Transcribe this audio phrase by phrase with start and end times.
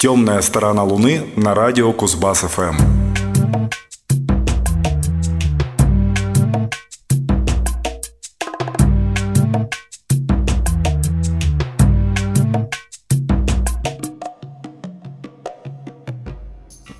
[0.00, 2.74] Темная сторона Луны на радио Кузбасс ФМ.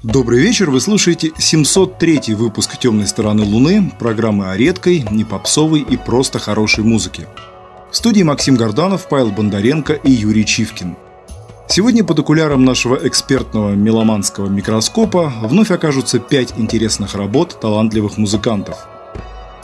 [0.02, 5.96] Добрый вечер, вы слушаете 703 выпуск «Темной стороны Луны», программы о редкой, не попсовой и
[5.96, 7.26] просто хорошей музыке.
[7.90, 10.96] В студии Максим Горданов, Павел Бондаренко и Юрий Чивкин–
[11.72, 18.88] Сегодня под окуляром нашего экспертного меломанского микроскопа вновь окажутся пять интересных работ талантливых музыкантов.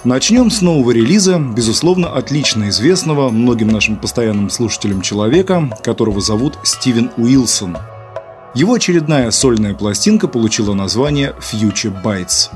[0.04, 7.10] Начнем с нового релиза, безусловно, отлично известного многим нашим постоянным слушателям человека, которого зовут Стивен
[7.16, 7.76] Уилсон.
[8.54, 12.50] Его очередная сольная пластинка получила название Future Bites.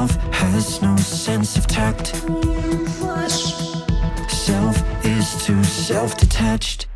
[0.00, 2.16] Has no sense of tact.
[4.30, 6.89] Self is too self detached.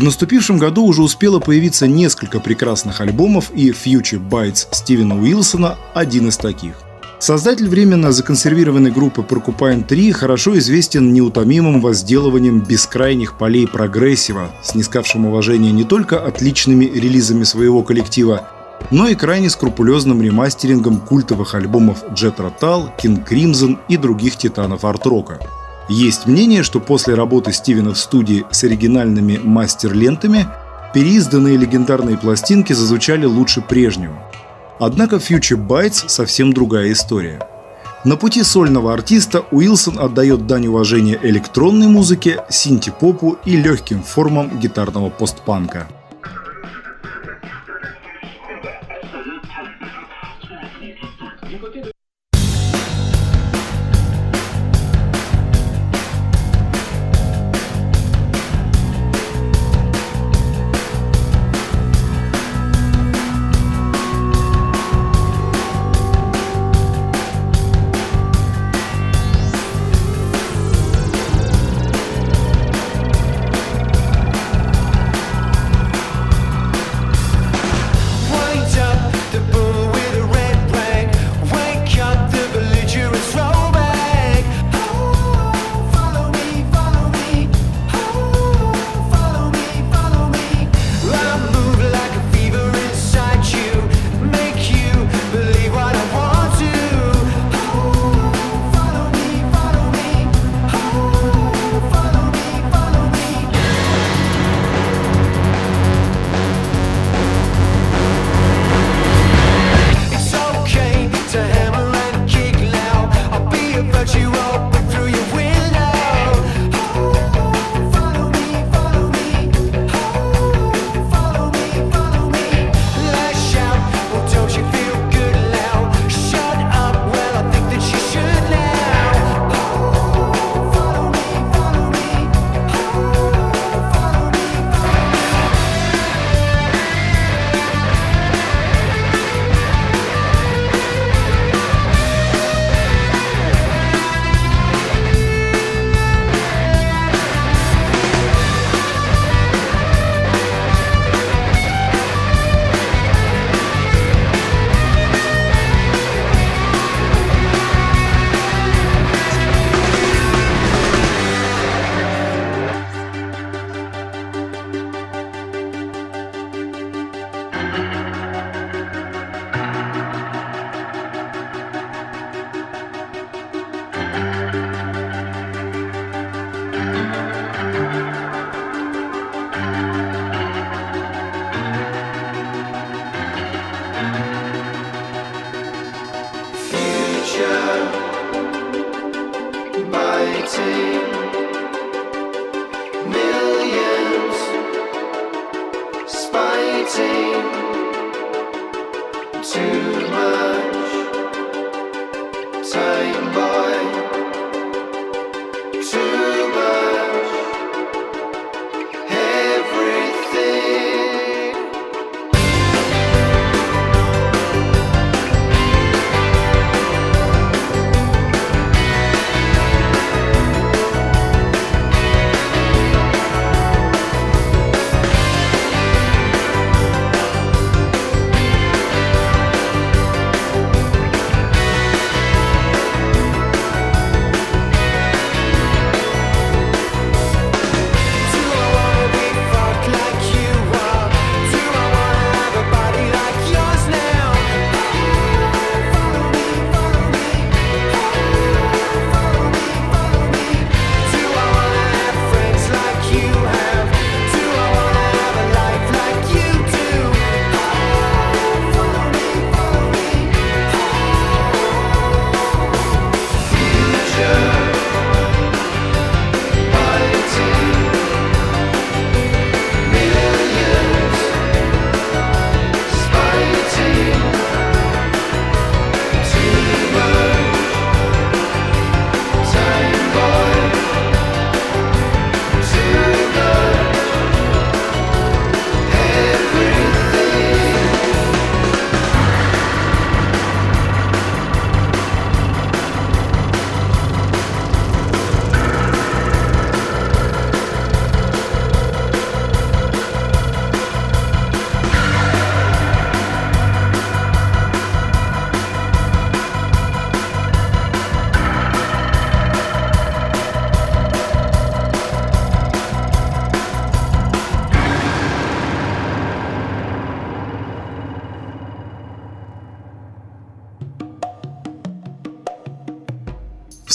[0.00, 6.28] В наступившем году уже успело появиться несколько прекрасных альбомов, и Future Bites Стивена Уилсона– один
[6.28, 6.72] из таких.
[7.18, 15.70] Создатель временно законсервированной группы Porcupine 3 хорошо известен неутомимым возделыванием бескрайних полей прогрессива, снискавшим уважение
[15.70, 18.48] не только отличными релизами своего коллектива,
[18.90, 25.40] но и крайне скрупулезным ремастерингом культовых альбомов Jet Rotal, King Crimson и других титанов арт-рока.
[25.90, 30.46] Есть мнение, что после работы Стивена в студии с оригинальными мастер-лентами
[30.94, 34.14] переизданные легендарные пластинки зазвучали лучше прежнего.
[34.78, 37.40] Однако Future Bites совсем другая история.
[38.04, 45.10] На пути сольного артиста Уилсон отдает дань уважения электронной музыке, синти-попу и легким формам гитарного
[45.10, 45.88] постпанка–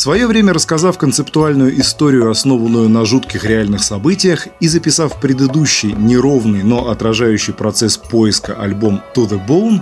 [0.06, 6.92] свое время рассказав концептуальную историю, основанную на жутких реальных событиях, и записав предыдущий неровный, но
[6.92, 9.82] отражающий процесс поиска альбом «To the Bone»,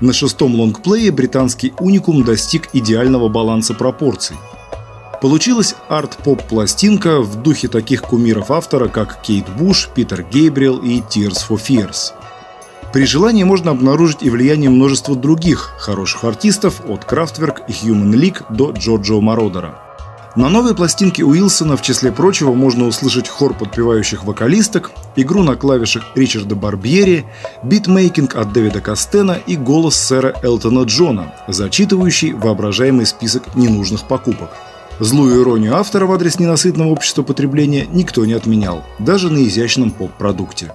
[0.00, 4.36] на шестом лонгплее британский уникум достиг идеального баланса пропорций.
[5.22, 11.60] Получилась арт-поп-пластинка в духе таких кумиров автора, как Кейт Буш, Питер Гейбриэл и Tears for
[11.64, 12.12] Fears.
[12.92, 18.42] При желании можно обнаружить и влияние множества других хороших артистов от Kraftwerk и Human League
[18.50, 19.78] до Джорджо Мородера.
[20.34, 26.04] На новой пластинке Уилсона, в числе прочего, можно услышать хор подпевающих вокалисток, игру на клавишах
[26.16, 27.26] Ричарда Барбьери,
[27.62, 34.50] битмейкинг от Дэвида Кастена и голос сэра Элтона Джона, зачитывающий воображаемый список ненужных покупок.
[34.98, 40.72] Злую иронию автора в адрес ненасытного общества потребления никто не отменял, даже на изящном поп-продукте.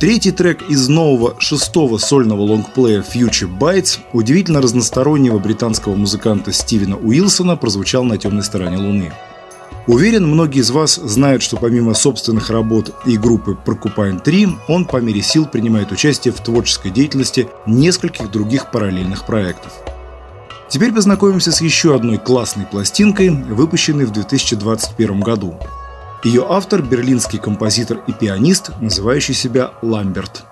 [0.00, 7.54] Третий трек из нового шестого сольного лонгплея Future Bites удивительно разностороннего британского музыканта Стивена Уилсона
[7.54, 9.12] прозвучал на темной стороне Луны.
[9.86, 14.96] Уверен, многие из вас знают, что помимо собственных работ и группы Porcupine 3, он по
[15.02, 19.70] мере сил принимает участие в творческой деятельности нескольких других параллельных проектов.
[20.70, 25.58] Теперь познакомимся с еще одной классной пластинкой, выпущенной в 2021 году.
[26.22, 30.44] Ее автор– берлинский композитор и пианист, называющий себя Ламберт.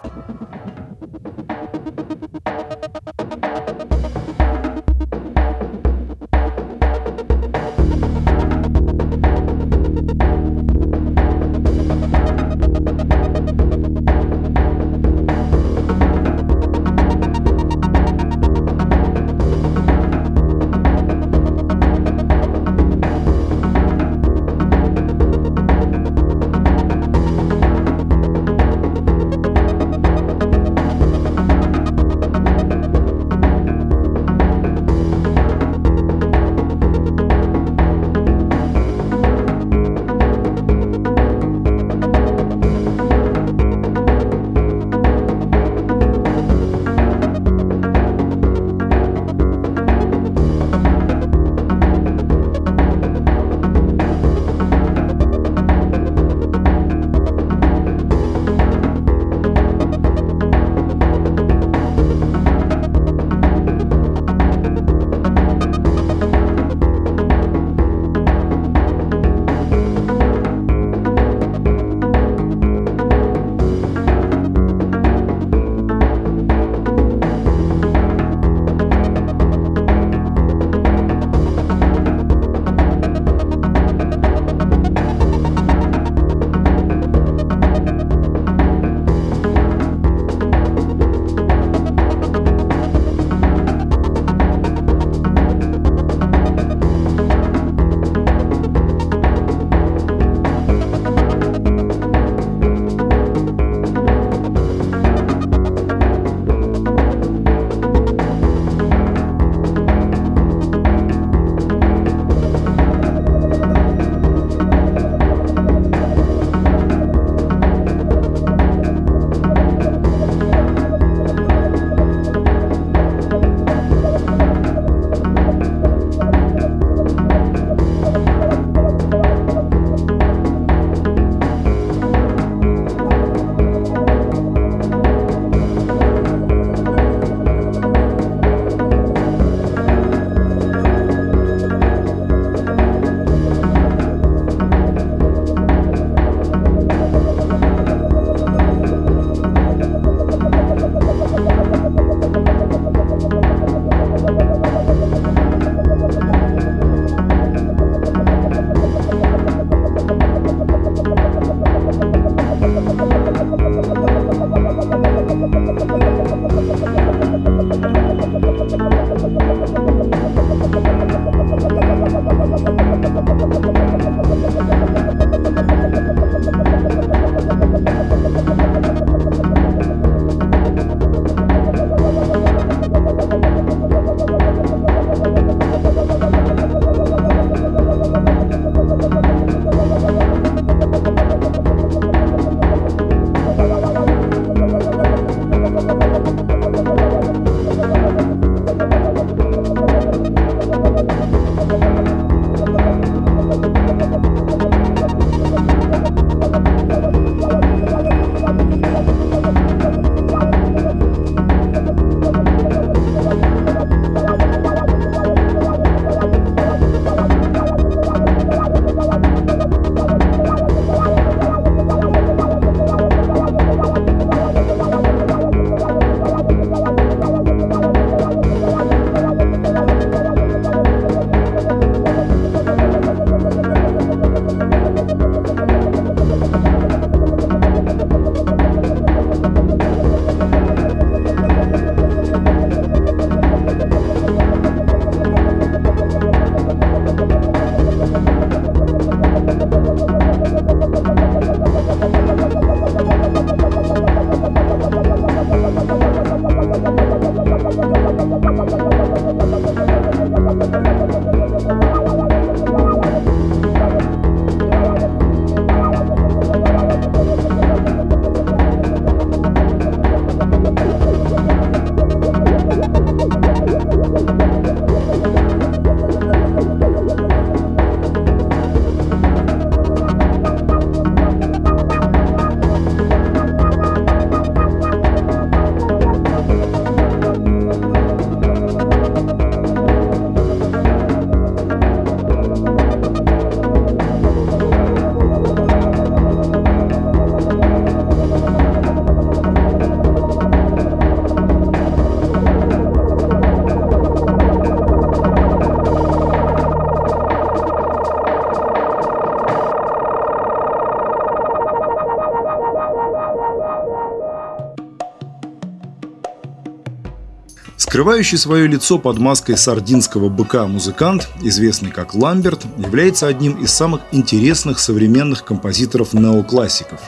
[317.98, 324.02] Скрывающий свое лицо под маской сардинского быка музыкант, известный как Ламберт, является одним из самых
[324.12, 327.00] интересных современных композиторов неоклассиков.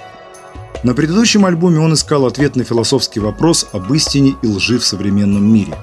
[0.83, 5.44] На предыдущем альбоме он искал ответ на философский вопрос об истине и лжи в современном
[5.55, 5.76] мире.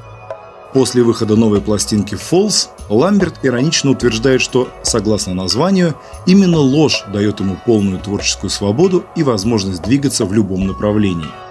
[0.73, 7.57] После выхода новой пластинки «Falls» Ламберт иронично утверждает, что, согласно названию, именно ложь дает ему
[7.65, 11.31] полную творческую свободу и возможность двигаться в любом направлении–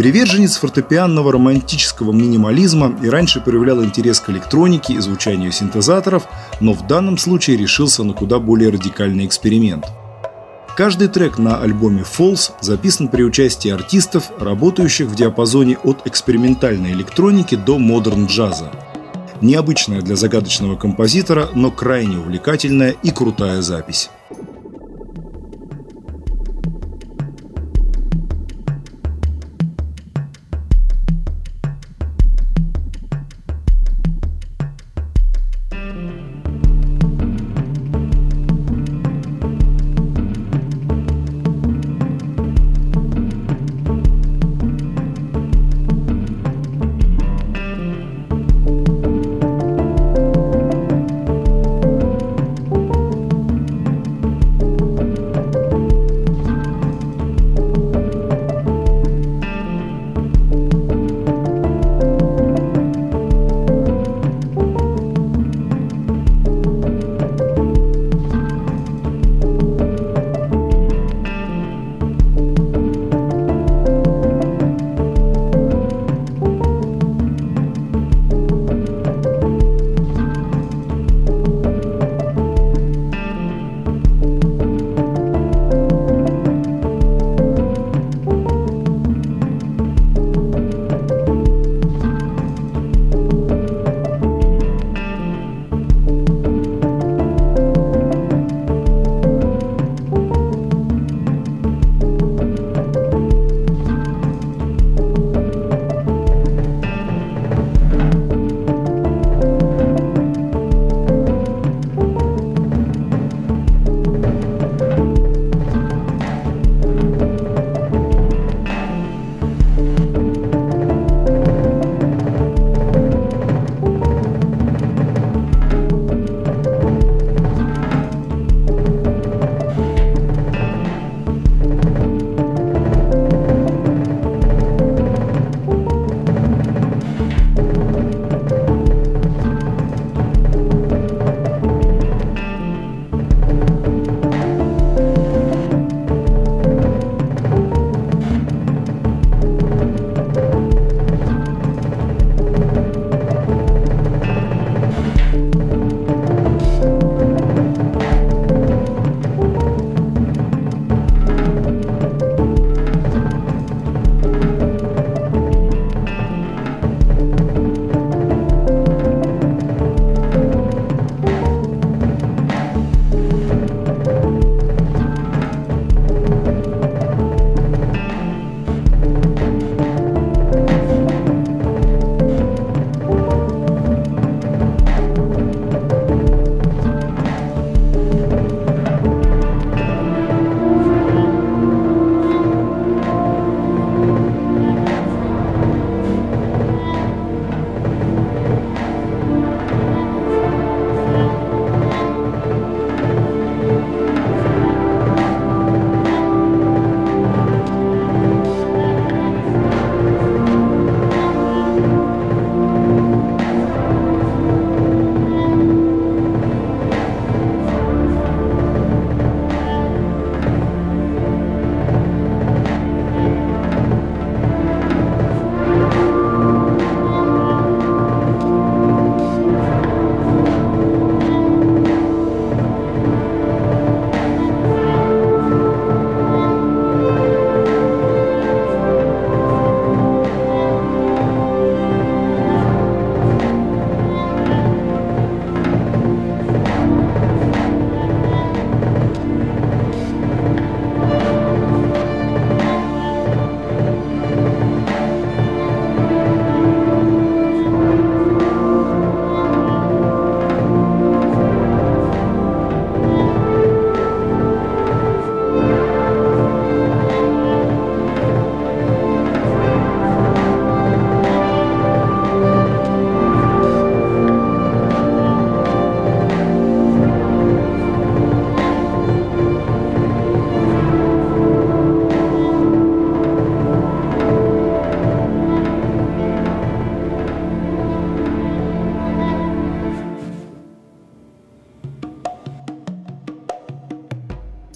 [0.00, 6.26] Приверженец фортепианного романтического минимализма и раньше проявлял интерес к электронике и звучанию синтезаторов,
[6.58, 9.84] но в данном случае решился на куда более радикальный эксперимент.
[10.74, 17.54] Каждый трек на альбоме Falls записан при участии артистов, работающих в диапазоне от экспериментальной электроники
[17.54, 18.70] до модерн джаза.
[19.42, 24.08] Необычная для загадочного композитора, но крайне увлекательная и крутая запись.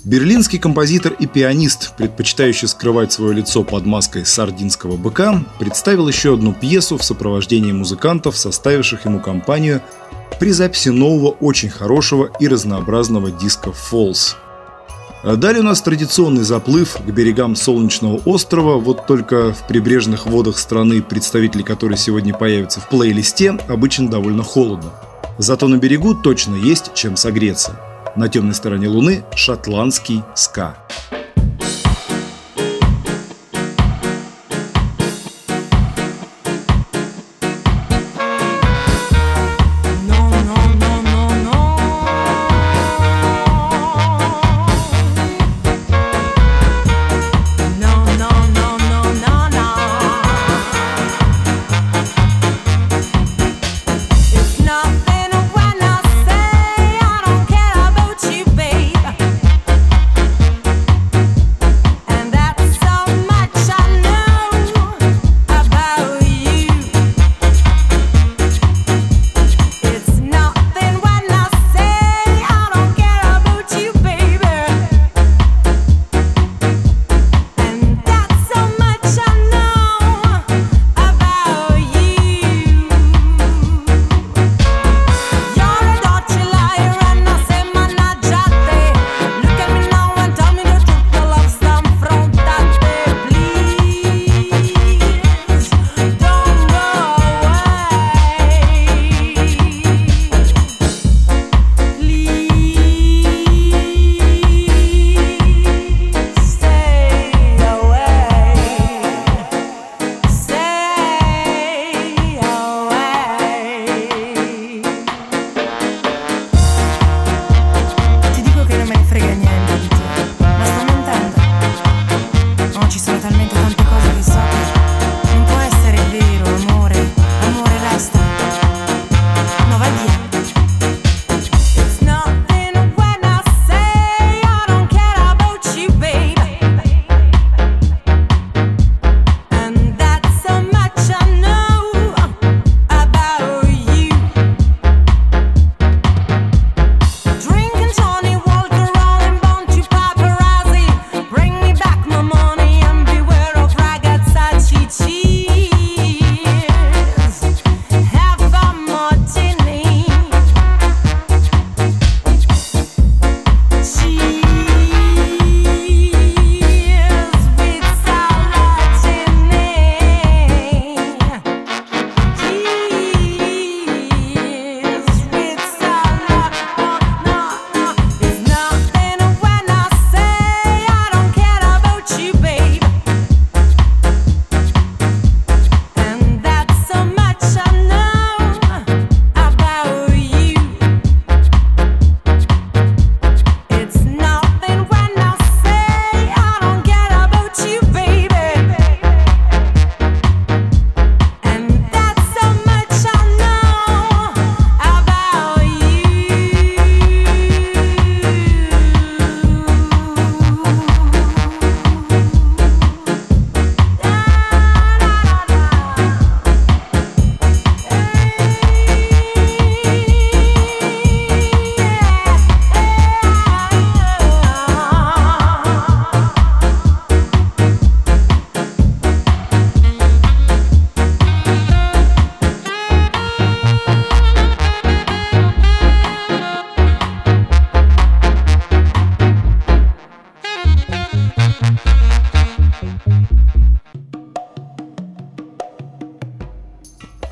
[0.05, 6.53] Берлинский композитор и пианист, предпочитающий скрывать свое лицо под маской сардинского быка, представил еще одну
[6.53, 9.81] пьесу в сопровождении музыкантов, составивших ему компанию
[10.39, 14.35] при записи нового, очень хорошего и разнообразного диска «Falls».
[15.25, 21.01] Далее у нас традиционный заплыв к берегам Солнечного острова, вот только в прибрежных водах страны,
[21.01, 24.93] представители которой сегодня появятся в плейлисте, обычно довольно холодно.
[25.39, 27.81] Зато на берегу точно есть чем согреться.
[28.17, 30.77] На темной стороне Луны шотландский ска.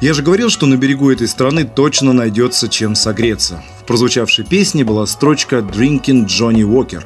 [0.02, 3.62] Я же говорил, что на берегу этой страны точно найдется чем согреться.
[3.80, 7.04] В прозвучавшей песне была строчка «Drinking Johnny Walker».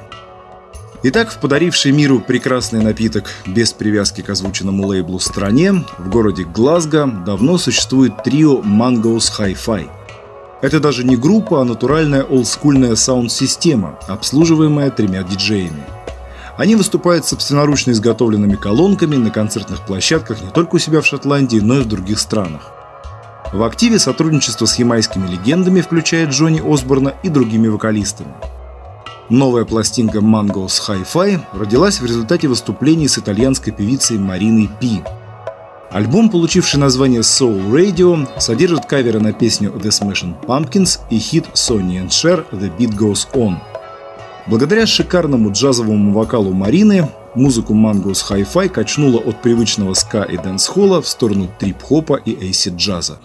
[1.02, 7.06] Итак, в подарившей миру прекрасный напиток без привязки к озвученному лейблу стране, в городе Глазго
[7.06, 9.90] давно существует трио Mango's Hi-Fi.
[10.62, 15.85] Это даже не группа, а натуральная олдскульная саунд-система, обслуживаемая тремя диджеями.
[16.56, 21.80] Они выступают собственноручно изготовленными колонками на концертных площадках не только у себя в Шотландии, но
[21.80, 22.72] и в других странах.
[23.52, 28.35] В активе сотрудничество с ямайскими легендами, включая Джонни Осборна и другими вокалистами.
[29.28, 35.02] Новая пластинка Mungo's Hi-Fi родилась в результате выступлений с итальянской певицей Мариной Пи.
[35.90, 42.04] Альбом, получивший название Soul Radio, содержит каверы на песню The Smashing Pumpkins и хит Sonny
[42.04, 43.56] and Cher The Beat Goes On.
[44.46, 51.09] Благодаря шикарному джазовому вокалу Марины, музыку Mungo's Hi-Fi качнула от привычного ска и дэнс-холла в
[51.09, 53.18] сторону трип-хопа и эйсид-джаза.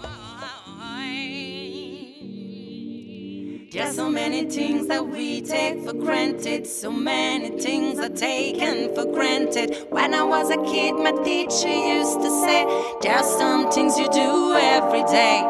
[3.72, 6.66] There's so many things that we take for granted.
[6.66, 9.86] So many things are taken for granted.
[9.90, 12.66] When I was a kid, my teacher used to say,
[13.00, 15.40] There's some things you do every day.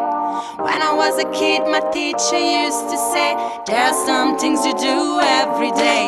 [0.56, 3.34] When I was a kid, my teacher used to say,
[3.66, 6.06] There's some things you do every day.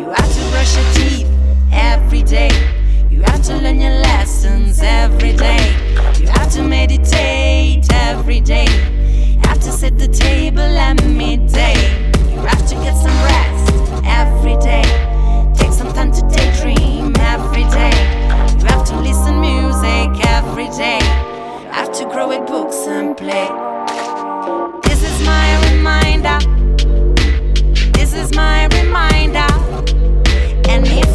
[0.00, 1.13] You have to brush your teeth
[1.74, 2.50] every day.
[3.10, 5.64] You have to learn your lessons every day.
[6.18, 8.66] You have to meditate every day.
[9.34, 11.74] You have to set the table at midday.
[12.32, 13.72] You have to get some rest
[14.04, 14.82] every day.
[15.54, 17.94] Take some time to daydream every day.
[18.58, 20.98] You have to listen music every day.
[21.64, 23.48] You have to grow with books and play.
[24.84, 26.38] This is my reminder.
[27.92, 29.13] This is my reminder.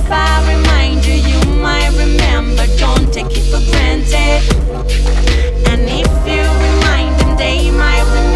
[0.10, 2.65] If I remind you, you might remember.
[2.78, 4.41] Don't take it for granted.
[5.69, 8.28] And if you remind them, they might remember.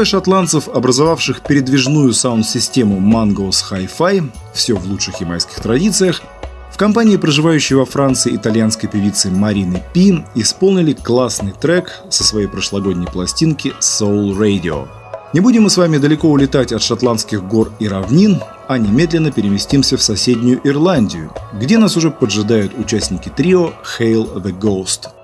[0.00, 6.22] Трое шотландцев, образовавших передвижную саунд-систему Mangos Hi-Fi, все в лучших ямайских традициях,
[6.72, 13.08] в компании проживающей во Франции итальянской певицы Марины Пи исполнили классный трек со своей прошлогодней
[13.08, 14.88] пластинки Soul Radio.
[15.34, 19.98] Не будем мы с вами далеко улетать от шотландских гор и равнин, а немедленно переместимся
[19.98, 25.10] в соседнюю Ирландию, где нас уже поджидают участники трио Hail the Ghost–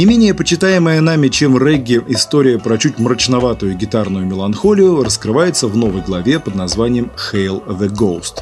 [0.00, 6.00] Не менее почитаемая нами, чем регги, история про чуть мрачноватую гитарную меланхолию раскрывается в новой
[6.00, 8.40] главе под названием «Hail the Ghost».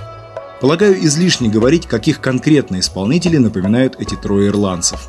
[0.60, 5.08] Полагаю, излишне говорить, каких конкретно исполнителей напоминают эти трое ирландцев.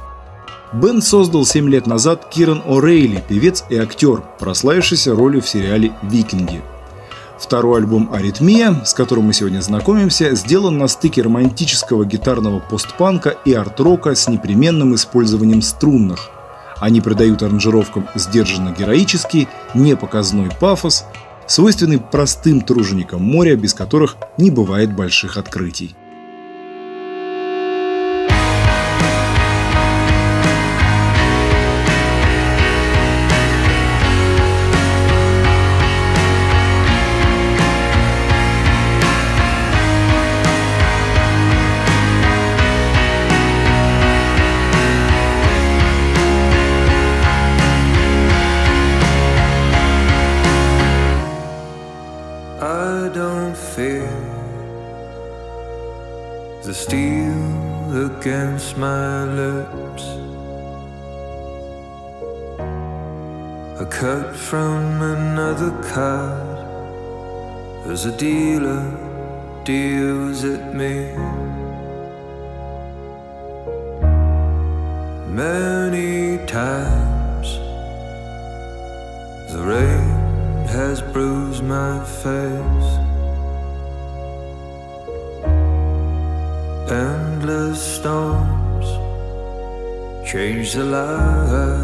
[0.73, 6.63] Бенд создал 7 лет назад Киран О'Рейли, певец и актер, прославившийся ролью в сериале «Викинги».
[7.39, 13.53] Второй альбом «Аритмия», с которым мы сегодня знакомимся, сделан на стыке романтического гитарного постпанка и
[13.53, 16.31] арт-рока с непременным использованием струнных.
[16.79, 21.05] Они придают аранжировкам сдержанно героический, непоказной пафос,
[21.47, 25.95] свойственный простым труженикам моря, без которых не бывает больших открытий.
[67.99, 68.83] As a dealer
[69.65, 70.95] deals at me.
[75.27, 77.47] Many times
[79.51, 80.11] the rain
[80.75, 82.91] has bruised my face.
[86.89, 88.87] Endless storms
[90.25, 91.78] change the light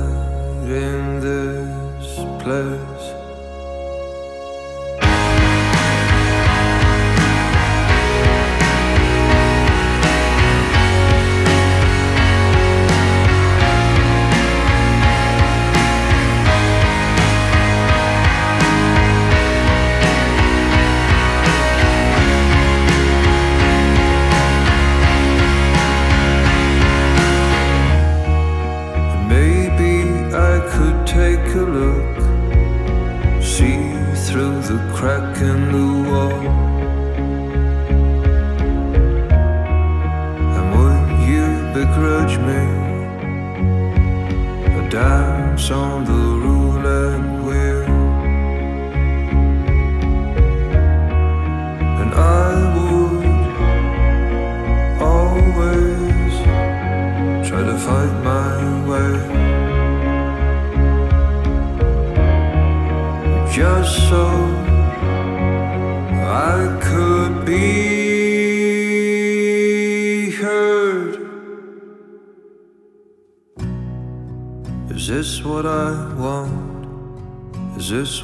[45.67, 46.24] 上路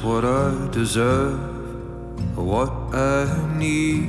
[0.02, 1.38] what I deserve?
[2.36, 4.08] Or what I need?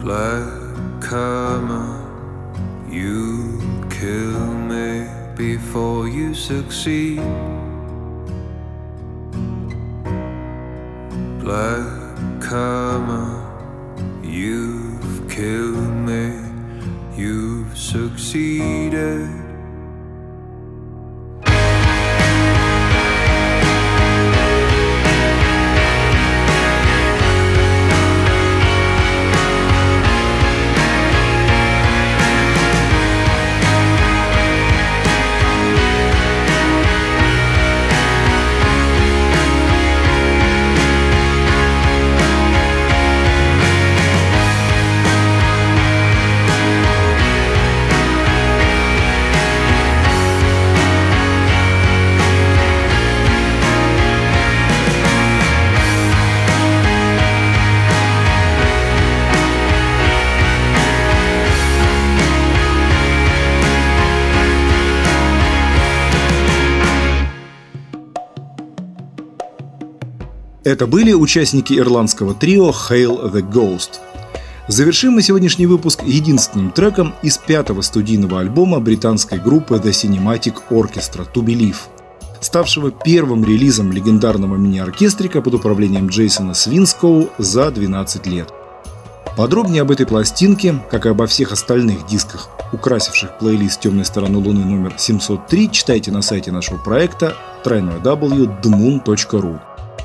[0.00, 1.84] Black karma,
[2.88, 3.60] you
[3.90, 4.40] kill
[4.72, 5.06] me
[5.36, 7.20] before you succeed.
[11.40, 13.22] Black karma,
[14.22, 16.32] you've killed me,
[17.14, 19.43] you've succeeded.
[70.74, 74.00] Это были участники ирландского трио Hail the Ghost.
[74.66, 81.28] Завершим мы сегодняшний выпуск единственным треком из пятого студийного альбома британской группы The Cinematic Orchestra
[81.32, 81.76] To Believe,
[82.40, 88.52] ставшего первым релизом легендарного мини-оркестрика под управлением Джейсона Свинскоу за 12 лет.
[89.36, 94.64] Подробнее об этой пластинке, как и обо всех остальных дисках, украсивших плейлист «Темной стороны Луны»
[94.64, 99.60] номер 703, читайте на сайте нашего проекта www.dmoon.ru.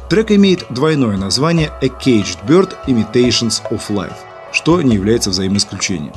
[0.10, 4.18] Трек имеет двойное название A Caged Bird Imitations of Life,
[4.52, 6.14] что не является взаимоисключением.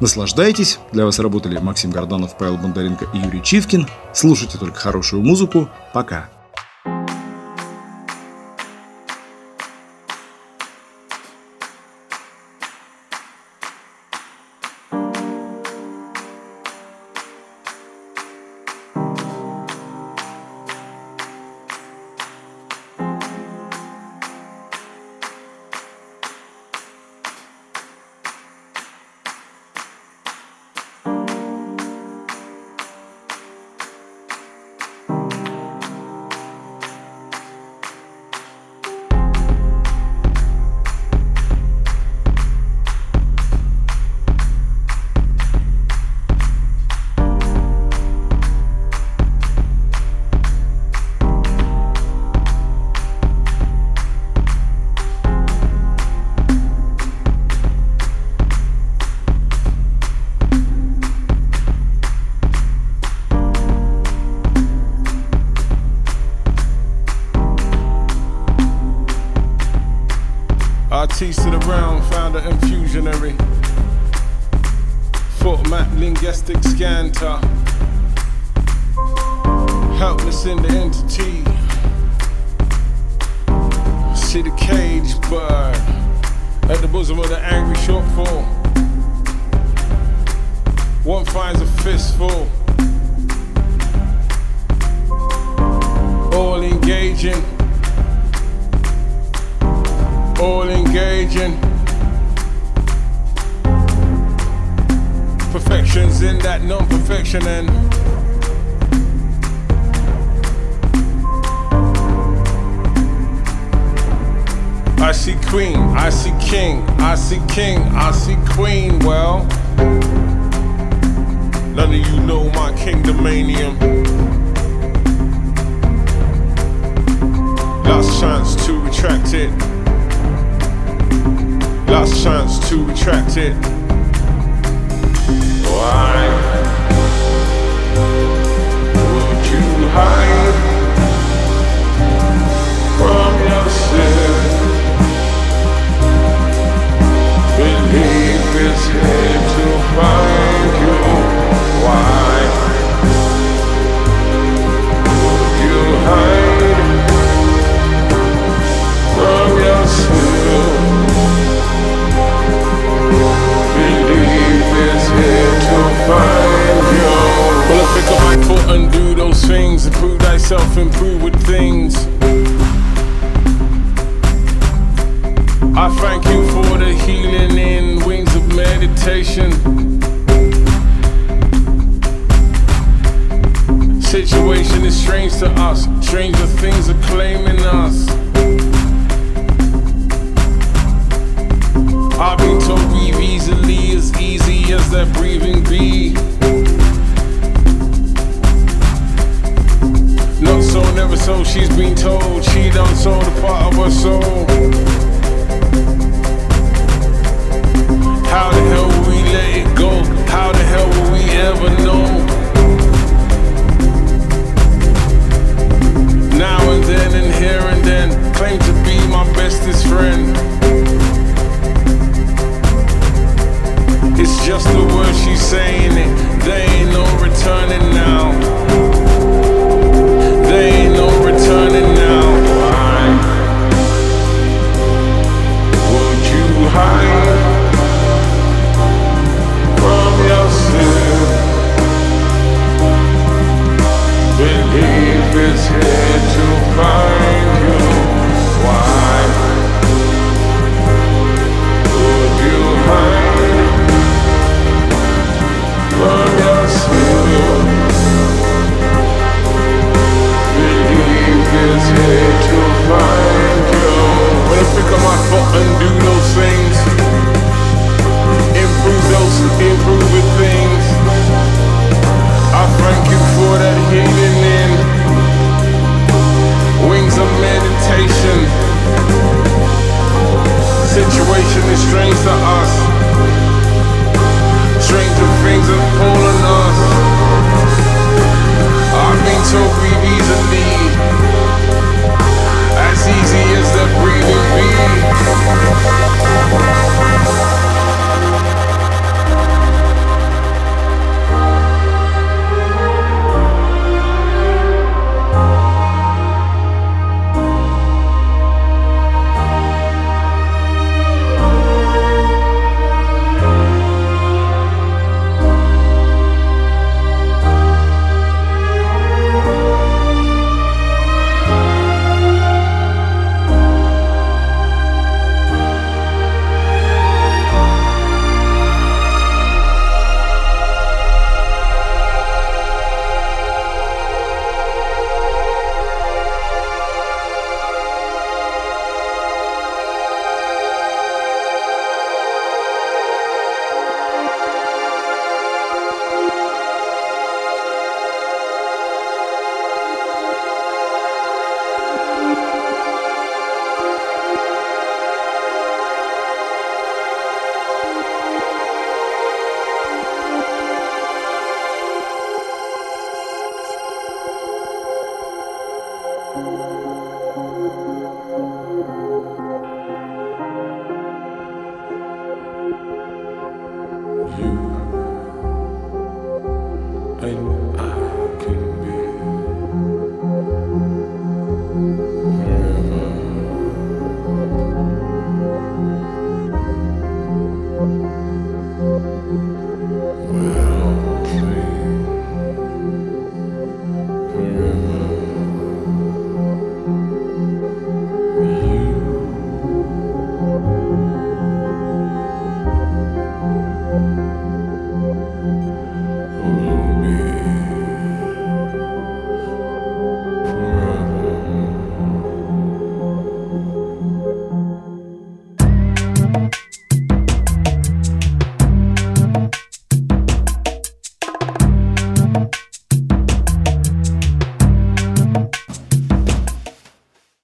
[0.00, 0.78] Наслаждайтесь.
[0.92, 3.86] Для вас работали Максим Горданов, Павел Бондаренко и Юрий Чивкин.
[4.12, 5.68] Слушайте только хорошую музыку.
[5.92, 6.28] Пока.